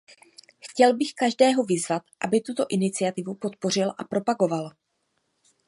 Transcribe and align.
Chtěl 0.59 0.97
bych 0.97 1.13
každého 1.13 1.63
vyzvat, 1.63 2.01
aby 2.19 2.41
tuto 2.41 2.65
iniciativu 2.69 3.35
podpořil 3.35 3.93
a 3.97 4.03
propagoval. 4.03 4.71